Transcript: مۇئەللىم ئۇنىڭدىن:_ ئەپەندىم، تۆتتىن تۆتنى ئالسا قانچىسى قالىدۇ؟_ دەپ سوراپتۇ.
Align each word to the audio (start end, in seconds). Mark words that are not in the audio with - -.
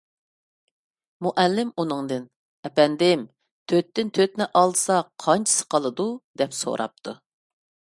مۇئەللىم 1.25 1.69
ئۇنىڭدىن:_ 1.83 2.23
ئەپەندىم، 2.69 3.27
تۆتتىن 3.73 4.11
تۆتنى 4.19 4.49
ئالسا 4.63 4.99
قانچىسى 5.27 5.71
قالىدۇ؟_ 5.77 6.11
دەپ 6.43 6.61
سوراپتۇ. 6.65 7.17